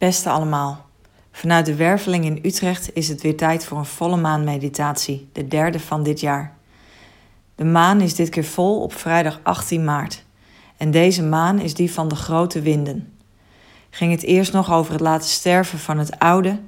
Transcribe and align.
Beste 0.00 0.30
allemaal, 0.30 0.86
vanuit 1.32 1.66
de 1.66 1.74
Werveling 1.74 2.24
in 2.24 2.38
Utrecht 2.42 2.94
is 2.94 3.08
het 3.08 3.22
weer 3.22 3.36
tijd 3.36 3.64
voor 3.64 3.78
een 3.78 3.84
volle 3.84 4.16
maan 4.16 4.44
meditatie, 4.44 5.28
de 5.32 5.48
derde 5.48 5.80
van 5.80 6.02
dit 6.02 6.20
jaar. 6.20 6.56
De 7.54 7.64
maan 7.64 8.00
is 8.00 8.14
dit 8.14 8.28
keer 8.28 8.44
vol 8.44 8.82
op 8.82 8.92
vrijdag 8.92 9.40
18 9.42 9.84
maart. 9.84 10.24
En 10.76 10.90
deze 10.90 11.22
maan 11.22 11.58
is 11.58 11.74
die 11.74 11.92
van 11.92 12.08
de 12.08 12.14
grote 12.14 12.60
winden. 12.60 13.12
Ging 13.90 14.12
het 14.12 14.22
eerst 14.22 14.52
nog 14.52 14.72
over 14.72 14.92
het 14.92 15.00
laten 15.00 15.28
sterven 15.28 15.78
van 15.78 15.98
het 15.98 16.18
oude 16.18 16.60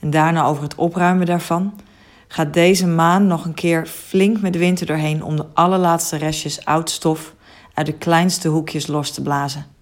en 0.00 0.10
daarna 0.10 0.44
over 0.44 0.62
het 0.62 0.74
opruimen 0.74 1.26
daarvan, 1.26 1.80
gaat 2.28 2.52
deze 2.52 2.86
maan 2.86 3.26
nog 3.26 3.44
een 3.44 3.54
keer 3.54 3.86
flink 3.86 4.40
met 4.40 4.56
wind 4.56 4.86
doorheen 4.86 5.22
om 5.22 5.36
de 5.36 5.46
allerlaatste 5.54 6.16
restjes 6.16 6.64
oud 6.64 6.90
stof 6.90 7.34
uit 7.74 7.86
de 7.86 7.94
kleinste 7.94 8.48
hoekjes 8.48 8.86
los 8.86 9.10
te 9.10 9.22
blazen. 9.22 9.77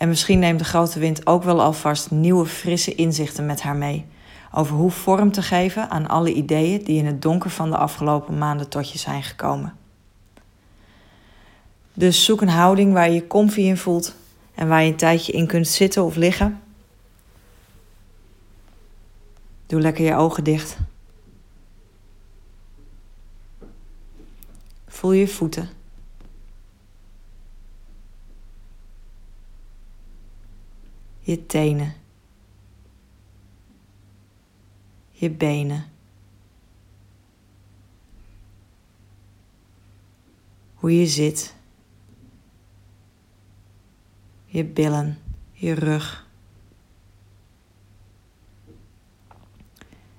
En 0.00 0.08
misschien 0.08 0.38
neemt 0.38 0.58
de 0.58 0.64
grote 0.64 0.98
wind 0.98 1.26
ook 1.26 1.42
wel 1.42 1.62
alvast 1.62 2.10
nieuwe 2.10 2.46
frisse 2.46 2.94
inzichten 2.94 3.46
met 3.46 3.62
haar 3.62 3.76
mee 3.76 4.06
over 4.52 4.76
hoe 4.76 4.90
vorm 4.90 5.32
te 5.32 5.42
geven 5.42 5.90
aan 5.90 6.08
alle 6.08 6.32
ideeën 6.32 6.84
die 6.84 6.98
in 6.98 7.06
het 7.06 7.22
donker 7.22 7.50
van 7.50 7.70
de 7.70 7.76
afgelopen 7.76 8.38
maanden 8.38 8.68
tot 8.68 8.90
je 8.90 8.98
zijn 8.98 9.22
gekomen. 9.22 9.76
Dus 11.94 12.24
zoek 12.24 12.40
een 12.40 12.48
houding 12.48 12.92
waar 12.92 13.08
je 13.08 13.14
je 13.14 13.26
comfy 13.26 13.60
in 13.60 13.76
voelt 13.76 14.14
en 14.54 14.68
waar 14.68 14.82
je 14.82 14.90
een 14.90 14.96
tijdje 14.96 15.32
in 15.32 15.46
kunt 15.46 15.68
zitten 15.68 16.04
of 16.04 16.16
liggen. 16.16 16.60
Doe 19.66 19.80
lekker 19.80 20.04
je 20.04 20.14
ogen 20.14 20.44
dicht. 20.44 20.76
Voel 24.88 25.12
je 25.12 25.28
voeten. 25.28 25.79
Je 31.30 31.46
tenen. 31.46 31.94
Je 35.10 35.30
benen. 35.30 35.84
Hoe 40.74 40.96
je 40.98 41.06
zit. 41.06 41.54
Je 44.44 44.64
billen, 44.64 45.18
je 45.52 45.72
rug. 45.72 46.26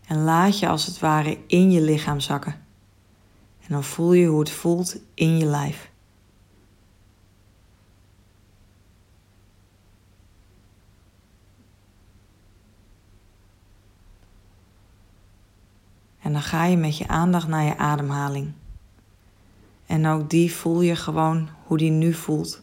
En 0.06 0.24
laat 0.24 0.60
je 0.60 0.68
als 0.68 0.86
het 0.86 1.00
ware 1.00 1.38
in 1.48 1.72
je 1.72 1.82
lichaam 1.82 2.20
zakken. 2.20 2.54
En 3.60 3.68
dan 3.68 3.84
voel 3.84 4.14
je 4.14 4.28
hoe 4.28 4.40
het 4.40 4.52
voelt 4.52 4.98
in 5.14 5.38
je 5.38 5.46
lijf. 5.46 5.91
En 16.32 16.38
dan 16.38 16.46
ga 16.46 16.66
je 16.66 16.78
met 16.78 16.98
je 16.98 17.08
aandacht 17.08 17.48
naar 17.48 17.64
je 17.64 17.78
ademhaling. 17.78 18.52
En 19.86 20.08
ook 20.08 20.30
die 20.30 20.54
voel 20.54 20.82
je 20.82 20.96
gewoon 20.96 21.50
hoe 21.66 21.78
die 21.78 21.92
nu 21.92 22.14
voelt. 22.14 22.62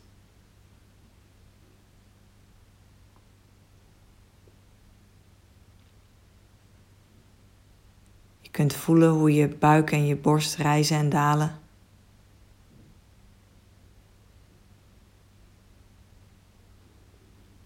Je 8.41 8.51
kunt 8.51 8.75
voelen 8.75 9.11
hoe 9.11 9.35
je 9.35 9.49
buik 9.49 9.93
en 9.93 10.07
je 10.07 10.17
borst 10.17 10.57
rijzen 10.57 10.97
en 10.97 11.09
dalen. 11.09 11.59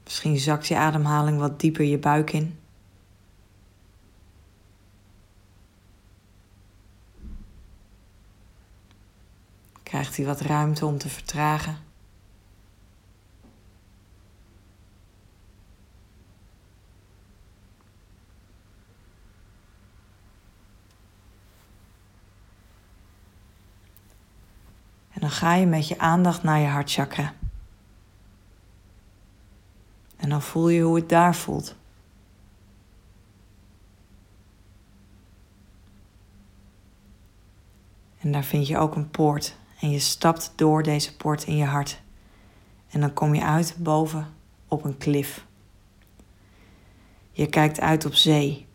Misschien 0.04 0.38
zakt 0.38 0.66
je 0.66 0.76
ademhaling 0.76 1.38
wat 1.38 1.60
dieper 1.60 1.84
je 1.84 1.98
buik 1.98 2.32
in. 2.32 2.61
Krijgt 9.92 10.16
hij 10.16 10.26
wat 10.26 10.40
ruimte 10.40 10.86
om 10.86 10.98
te 10.98 11.08
vertragen? 11.08 11.76
En 25.10 25.20
dan 25.20 25.30
ga 25.30 25.54
je 25.54 25.66
met 25.66 25.88
je 25.88 25.98
aandacht 25.98 26.42
naar 26.42 26.58
je 26.58 26.66
hartchakra. 26.66 27.34
En 30.16 30.28
dan 30.28 30.42
voel 30.42 30.68
je 30.68 30.82
hoe 30.82 30.96
het 30.96 31.08
daar 31.08 31.34
voelt. 31.34 31.76
En 38.18 38.32
daar 38.32 38.44
vind 38.44 38.66
je 38.66 38.78
ook 38.78 38.94
een 38.94 39.10
poort 39.10 39.60
en 39.82 39.90
je 39.90 39.98
stapt 39.98 40.52
door 40.56 40.82
deze 40.82 41.16
poort 41.16 41.44
in 41.44 41.56
je 41.56 41.64
hart. 41.64 42.00
En 42.90 43.00
dan 43.00 43.12
kom 43.12 43.34
je 43.34 43.42
uit 43.42 43.74
boven 43.78 44.34
op 44.68 44.84
een 44.84 44.98
klif. 44.98 45.46
Je 47.30 47.46
kijkt 47.46 47.80
uit 47.80 48.04
op 48.04 48.14
zee. 48.14 48.66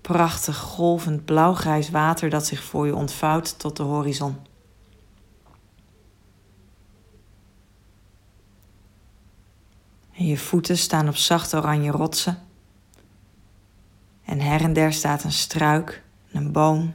Prachtig 0.00 0.56
golvend 0.56 1.24
blauwgrijs 1.24 1.90
water 1.90 2.30
dat 2.30 2.46
zich 2.46 2.62
voor 2.62 2.86
je 2.86 2.94
ontvouwt 2.94 3.58
tot 3.58 3.76
de 3.76 3.82
horizon. 3.82 4.36
En 10.12 10.26
je 10.26 10.38
voeten 10.38 10.78
staan 10.78 11.08
op 11.08 11.16
zachte 11.16 11.56
oranje 11.56 11.90
rotsen. 11.90 12.38
En 14.24 14.40
her 14.40 14.60
en 14.60 14.72
der 14.72 14.92
staat 14.92 15.24
een 15.24 15.32
struik, 15.32 16.02
een 16.32 16.52
boom, 16.52 16.94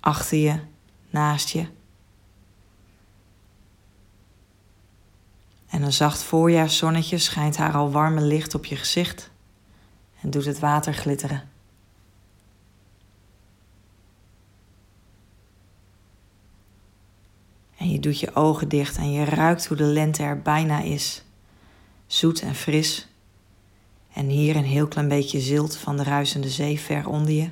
achter 0.00 0.38
je, 0.38 0.60
naast 1.10 1.48
je. 1.48 1.80
En 5.72 5.82
een 5.82 5.92
zacht 5.92 6.22
voorjaarszonnetje 6.22 7.18
schijnt 7.18 7.56
haar 7.56 7.72
al 7.72 7.90
warme 7.90 8.20
licht 8.20 8.54
op 8.54 8.64
je 8.64 8.76
gezicht 8.76 9.30
en 10.20 10.30
doet 10.30 10.44
het 10.44 10.58
water 10.58 10.94
glitteren. 10.94 11.48
En 17.76 17.90
je 17.90 18.00
doet 18.00 18.20
je 18.20 18.34
ogen 18.34 18.68
dicht 18.68 18.96
en 18.96 19.12
je 19.12 19.24
ruikt 19.24 19.66
hoe 19.66 19.76
de 19.76 19.84
lente 19.84 20.22
er 20.22 20.42
bijna 20.42 20.80
is. 20.80 21.24
Zoet 22.06 22.40
en 22.40 22.54
fris. 22.54 23.08
En 24.12 24.26
hier 24.26 24.56
een 24.56 24.64
heel 24.64 24.88
klein 24.88 25.08
beetje 25.08 25.40
zilt 25.40 25.76
van 25.76 25.96
de 25.96 26.02
ruisende 26.02 26.48
zee 26.48 26.80
ver 26.80 27.08
onder 27.08 27.32
je. 27.32 27.50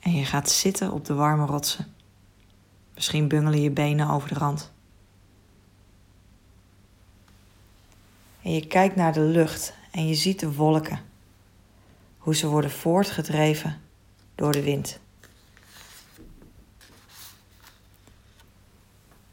En 0.00 0.14
je 0.14 0.24
gaat 0.24 0.50
zitten 0.50 0.92
op 0.92 1.04
de 1.04 1.14
warme 1.14 1.46
rotsen. 1.46 1.98
Misschien 3.00 3.28
bungelen 3.28 3.60
je 3.60 3.70
benen 3.70 4.08
over 4.08 4.28
de 4.28 4.34
rand. 4.34 4.72
En 8.42 8.52
je 8.52 8.66
kijkt 8.66 8.96
naar 8.96 9.12
de 9.12 9.20
lucht 9.20 9.74
en 9.90 10.06
je 10.06 10.14
ziet 10.14 10.40
de 10.40 10.54
wolken. 10.54 11.00
Hoe 12.18 12.34
ze 12.34 12.46
worden 12.46 12.70
voortgedreven 12.70 13.80
door 14.34 14.52
de 14.52 14.62
wind. 14.62 15.00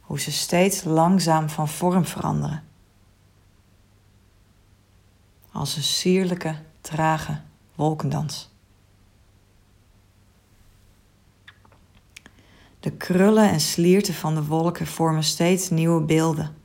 Hoe 0.02 0.20
ze 0.20 0.32
steeds 0.32 0.84
langzaam 0.84 1.50
van 1.50 1.68
vorm 1.68 2.06
veranderen. 2.06 2.64
Als 5.52 5.76
een 5.76 5.84
sierlijke, 5.84 6.56
trage 6.82 7.42
wolkendans. 7.76 8.50
De 12.80 12.92
krullen 12.92 13.50
en 13.50 13.60
slierten 13.60 14.14
van 14.14 14.36
de 14.36 14.46
wolken 14.46 14.88
vormen 14.88 15.24
steeds 15.24 15.70
nieuwe 15.70 16.02
beelden, 16.02 16.56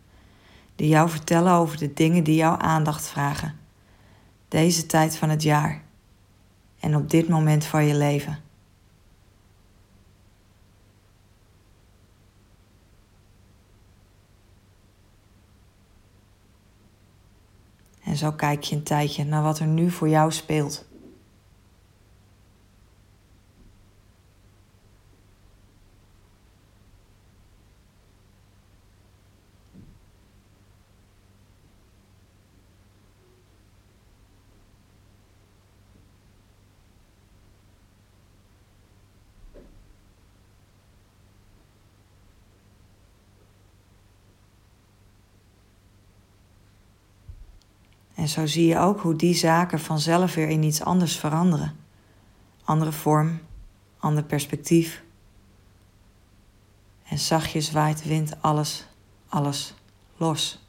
die 0.77 0.89
jou 0.89 1.09
vertellen 1.09 1.53
over 1.53 1.79
de 1.79 1.93
dingen 1.93 2.25
die 2.25 2.37
jouw 2.37 2.57
aandacht 2.57 3.07
vragen, 3.07 3.59
deze 4.49 4.87
tijd 4.87 5.17
van 5.17 5.29
het 5.29 5.43
jaar 5.43 5.83
en 6.81 6.97
op 6.97 7.11
dit 7.11 7.29
moment 7.29 7.65
van 7.65 7.85
je 7.85 7.95
leven. 7.95 8.39
En 18.05 18.17
zo 18.17 18.33
kijk 18.33 18.63
je 18.63 18.77
een 18.77 18.83
tijdje 18.83 19.25
naar 19.25 19.43
wat 19.43 19.59
er 19.59 19.67
nu 19.67 19.91
voor 19.91 20.09
jou 20.09 20.33
speelt. 20.33 20.85
En 48.23 48.29
zo 48.29 48.47
zie 48.47 48.67
je 48.67 48.79
ook 48.79 49.01
hoe 49.01 49.17
die 49.17 49.35
zaken 49.35 49.81
vanzelf 49.81 50.35
weer 50.35 50.49
in 50.49 50.63
iets 50.63 50.83
anders 50.83 51.17
veranderen. 51.17 51.77
Andere 52.65 52.93
vorm, 52.93 53.41
ander 53.99 54.25
perspectief. 54.25 55.03
En 57.03 57.19
zachtjes 57.19 57.73
waait 57.73 58.03
de 58.03 58.09
wind 58.09 58.43
alles, 58.43 58.87
alles 59.29 59.75
los. 60.17 60.67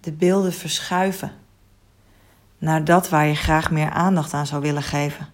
De 0.00 0.12
beelden 0.12 0.52
verschuiven 0.52 1.32
naar 2.58 2.84
dat 2.84 3.08
waar 3.08 3.26
je 3.26 3.34
graag 3.34 3.70
meer 3.70 3.90
aandacht 3.90 4.34
aan 4.34 4.46
zou 4.46 4.62
willen 4.62 4.82
geven. 4.82 5.28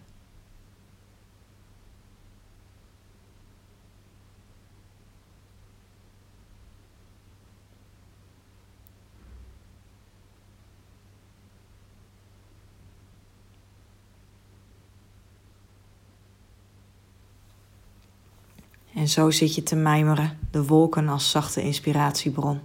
En 18.98 19.08
zo 19.08 19.30
zit 19.30 19.54
je 19.54 19.62
te 19.62 19.76
mijmeren, 19.76 20.38
de 20.50 20.64
wolken 20.64 21.08
als 21.08 21.30
zachte 21.30 21.62
inspiratiebron. 21.62 22.60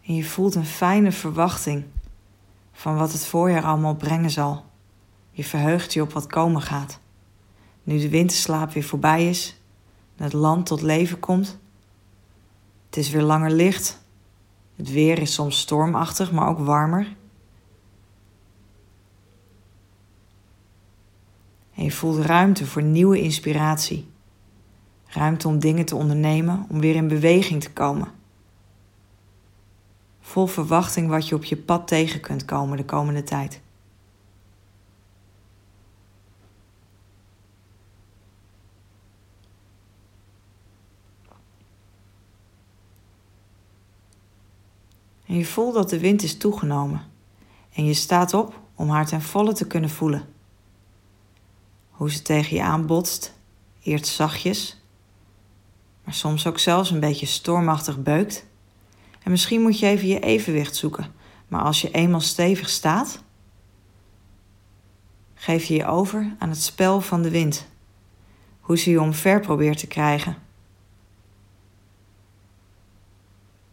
Je 0.00 0.24
voelt 0.24 0.54
een 0.54 0.66
fijne 0.66 1.12
verwachting 1.12 1.84
van 2.72 2.96
wat 2.96 3.12
het 3.12 3.26
voorjaar 3.26 3.64
allemaal 3.64 3.96
brengen 3.96 4.30
zal. 4.30 4.64
Je 5.30 5.44
verheugt 5.44 5.92
je 5.92 6.02
op 6.02 6.12
wat 6.12 6.26
komen 6.26 6.62
gaat. 6.62 7.00
Nu 7.88 7.98
de 7.98 8.08
winterslaap 8.08 8.72
weer 8.72 8.82
voorbij 8.82 9.28
is 9.28 9.60
en 10.16 10.24
het 10.24 10.32
land 10.32 10.66
tot 10.66 10.82
leven 10.82 11.20
komt. 11.20 11.58
Het 12.86 12.96
is 12.96 13.10
weer 13.10 13.22
langer 13.22 13.50
licht. 13.50 14.02
Het 14.76 14.90
weer 14.90 15.18
is 15.18 15.34
soms 15.34 15.58
stormachtig, 15.58 16.32
maar 16.32 16.48
ook 16.48 16.58
warmer. 16.58 17.16
En 21.74 21.84
je 21.84 21.90
voelt 21.90 22.24
ruimte 22.24 22.66
voor 22.66 22.82
nieuwe 22.82 23.20
inspiratie. 23.20 24.08
Ruimte 25.06 25.48
om 25.48 25.58
dingen 25.58 25.84
te 25.84 25.96
ondernemen, 25.96 26.66
om 26.68 26.80
weer 26.80 26.94
in 26.94 27.08
beweging 27.08 27.62
te 27.62 27.72
komen. 27.72 28.08
Vol 30.20 30.46
verwachting 30.46 31.08
wat 31.08 31.28
je 31.28 31.34
op 31.34 31.44
je 31.44 31.56
pad 31.56 31.88
tegen 31.88 32.20
kunt 32.20 32.44
komen 32.44 32.76
de 32.76 32.84
komende 32.84 33.22
tijd. 33.22 33.60
En 45.28 45.36
je 45.36 45.44
voelt 45.44 45.74
dat 45.74 45.90
de 45.90 45.98
wind 45.98 46.22
is 46.22 46.36
toegenomen. 46.36 47.02
En 47.72 47.84
je 47.84 47.94
staat 47.94 48.34
op 48.34 48.60
om 48.74 48.88
haar 48.88 49.06
ten 49.06 49.22
volle 49.22 49.52
te 49.52 49.66
kunnen 49.66 49.90
voelen. 49.90 50.28
Hoe 51.90 52.10
ze 52.10 52.22
tegen 52.22 52.56
je 52.56 52.62
aanbotst, 52.62 53.34
eerst 53.82 54.06
zachtjes, 54.06 54.82
maar 56.04 56.14
soms 56.14 56.46
ook 56.46 56.58
zelfs 56.58 56.90
een 56.90 57.00
beetje 57.00 57.26
stormachtig 57.26 58.02
beukt. 58.02 58.46
En 59.22 59.30
misschien 59.30 59.62
moet 59.62 59.78
je 59.78 59.86
even 59.86 60.08
je 60.08 60.20
evenwicht 60.20 60.76
zoeken, 60.76 61.12
maar 61.48 61.62
als 61.62 61.80
je 61.80 61.90
eenmaal 61.90 62.20
stevig 62.20 62.68
staat, 62.68 63.22
geef 65.34 65.64
je 65.64 65.74
je 65.74 65.86
over 65.86 66.36
aan 66.38 66.48
het 66.48 66.62
spel 66.62 67.00
van 67.00 67.22
de 67.22 67.30
wind. 67.30 67.66
Hoe 68.60 68.78
ze 68.78 68.90
je 68.90 69.00
omver 69.00 69.40
probeert 69.40 69.78
te 69.78 69.86
krijgen. 69.86 70.36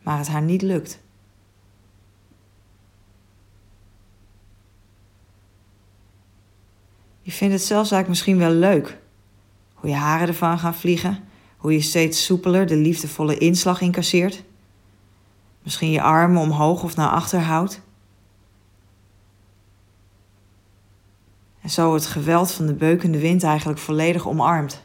Maar 0.01 0.17
het 0.17 0.27
haar 0.27 0.41
niet 0.41 0.61
lukt. 0.61 1.03
Je 7.25 7.31
vindt 7.31 7.53
het 7.53 7.63
zelfs 7.63 7.91
eigenlijk 7.91 8.07
misschien 8.07 8.37
wel 8.37 8.59
leuk. 8.59 8.97
Hoe 9.73 9.89
je 9.89 9.95
haren 9.95 10.27
ervan 10.27 10.59
gaan 10.59 10.75
vliegen, 10.75 11.23
hoe 11.57 11.73
je 11.73 11.81
steeds 11.81 12.25
soepeler 12.25 12.67
de 12.67 12.75
liefdevolle 12.75 13.37
inslag 13.37 13.81
incasseert. 13.81 14.43
Misschien 15.63 15.91
je 15.91 16.01
armen 16.01 16.41
omhoog 16.41 16.83
of 16.83 16.95
naar 16.95 17.09
achter 17.09 17.39
houdt. 17.39 17.81
En 21.61 21.69
zo 21.69 21.93
het 21.93 22.05
geweld 22.05 22.51
van 22.51 22.65
de 22.65 22.73
beukende 22.73 23.19
wind 23.19 23.43
eigenlijk 23.43 23.79
volledig 23.79 24.27
omarmt. 24.27 24.84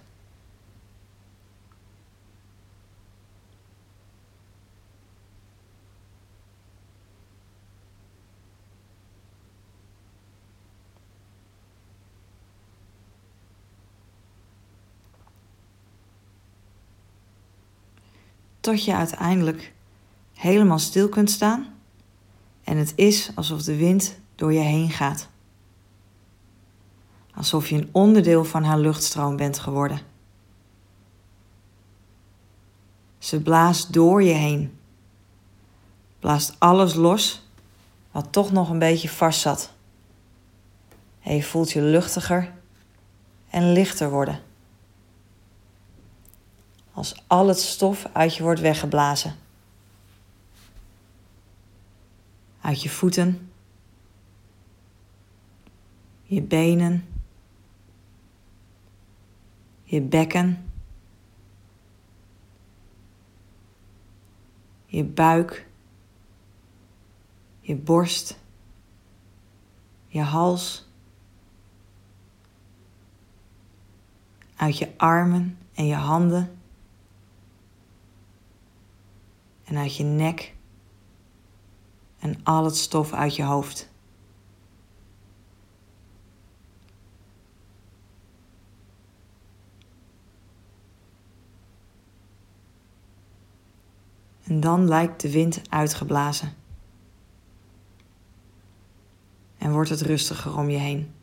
Tot 18.60 18.84
je 18.84 18.94
uiteindelijk 18.94 19.72
helemaal 20.34 20.78
stil 20.78 21.08
kunt 21.08 21.30
staan 21.30 21.74
en 22.64 22.76
het 22.76 22.92
is 22.96 23.30
alsof 23.34 23.62
de 23.62 23.76
wind 23.76 24.18
door 24.34 24.52
je 24.52 24.60
heen 24.60 24.90
gaat. 24.90 25.28
Alsof 27.34 27.68
je 27.68 27.76
een 27.76 27.88
onderdeel 27.92 28.44
van 28.44 28.64
haar 28.64 28.78
luchtstroom 28.78 29.36
bent 29.36 29.58
geworden. 29.58 30.00
Ze 33.18 33.42
blaast 33.42 33.92
door 33.92 34.22
je 34.22 34.32
heen. 34.32 34.78
Blaast 36.18 36.54
alles 36.58 36.94
los 36.94 37.48
wat 38.10 38.32
toch 38.32 38.52
nog 38.52 38.70
een 38.70 38.78
beetje 38.78 39.08
vast 39.08 39.40
zat. 39.40 39.72
En 41.22 41.34
je 41.34 41.42
voelt 41.42 41.70
je 41.70 41.82
luchtiger 41.82 42.52
en 43.50 43.72
lichter 43.72 44.10
worden 44.10 44.40
als 47.00 47.22
al 47.26 47.48
het 47.48 47.58
stof 47.58 48.08
uit 48.12 48.34
je 48.36 48.42
wordt 48.42 48.60
weggeblazen. 48.60 49.34
Uit 52.60 52.82
je 52.82 52.88
voeten, 52.88 53.50
je 56.22 56.42
benen, 56.42 57.08
je 59.82 60.00
bekken, 60.00 60.70
je 64.86 65.04
buik, 65.04 65.66
je 67.60 67.76
borst, 67.76 68.38
je 70.06 70.22
hals, 70.22 70.88
uit 74.56 74.78
je 74.78 74.92
armen 74.96 75.58
en 75.74 75.86
je 75.86 75.94
handen 75.94 76.59
en 79.70 79.76
uit 79.76 79.96
je 79.96 80.04
nek 80.04 80.54
en 82.18 82.40
al 82.42 82.64
het 82.64 82.76
stof 82.76 83.12
uit 83.12 83.36
je 83.36 83.42
hoofd. 83.42 83.88
En 94.44 94.60
dan 94.60 94.88
lijkt 94.88 95.20
de 95.20 95.30
wind 95.30 95.62
uitgeblazen. 95.68 96.52
En 99.58 99.72
wordt 99.72 99.90
het 99.90 100.00
rustiger 100.00 100.56
om 100.56 100.70
je 100.70 100.78
heen. 100.78 101.14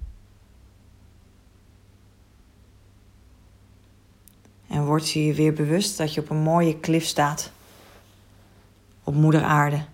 En 4.67 4.85
word 4.85 5.09
je 5.09 5.25
je 5.25 5.33
weer 5.33 5.53
bewust 5.53 5.97
dat 5.97 6.13
je 6.13 6.21
op 6.21 6.29
een 6.29 6.37
mooie 6.37 6.79
klif 6.79 7.05
staat 7.05 7.55
op 9.07 9.15
Moeder 9.15 9.43
Aarde. 9.43 9.85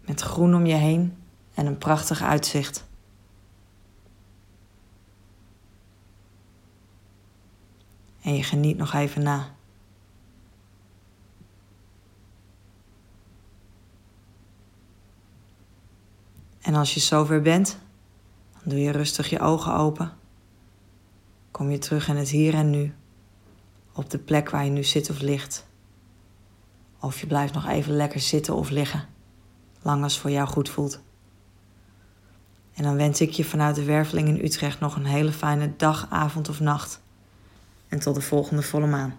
Met 0.00 0.20
groen 0.20 0.54
om 0.54 0.66
je 0.66 0.74
heen 0.74 1.16
en 1.54 1.66
een 1.66 1.78
prachtig 1.78 2.22
uitzicht. 2.22 2.86
En 8.20 8.34
je 8.34 8.42
geniet 8.42 8.76
nog 8.76 8.92
even 8.92 9.22
na. 9.22 9.54
En 16.60 16.74
als 16.74 16.94
je 16.94 17.00
zover 17.00 17.42
bent, 17.42 17.78
dan 18.52 18.62
doe 18.64 18.80
je 18.80 18.90
rustig 18.90 19.30
je 19.30 19.40
ogen 19.40 19.74
open. 19.74 20.12
kom 21.50 21.70
je 21.70 21.78
terug 21.78 22.08
in 22.08 22.16
het 22.16 22.28
hier 22.28 22.54
en 22.54 22.70
nu, 22.70 22.94
op 23.98 24.10
de 24.10 24.18
plek 24.18 24.50
waar 24.50 24.64
je 24.64 24.70
nu 24.70 24.84
zit 24.84 25.10
of 25.10 25.20
ligt. 25.20 25.66
Of 27.00 27.20
je 27.20 27.26
blijft 27.26 27.54
nog 27.54 27.66
even 27.68 27.96
lekker 27.96 28.20
zitten 28.20 28.54
of 28.54 28.70
liggen, 28.70 29.08
lang 29.82 30.02
als 30.02 30.18
voor 30.18 30.30
jou 30.30 30.48
goed 30.48 30.68
voelt. 30.68 31.00
En 32.74 32.82
dan 32.82 32.96
wens 32.96 33.20
ik 33.20 33.30
je 33.30 33.44
vanuit 33.44 33.74
de 33.74 33.84
werveling 33.84 34.28
in 34.28 34.44
Utrecht 34.44 34.80
nog 34.80 34.96
een 34.96 35.06
hele 35.06 35.32
fijne 35.32 35.72
dag, 35.76 36.06
avond 36.10 36.48
of 36.48 36.60
nacht. 36.60 37.00
En 37.88 37.98
tot 37.98 38.14
de 38.14 38.20
volgende 38.20 38.62
volle 38.62 38.86
maan. 38.86 39.16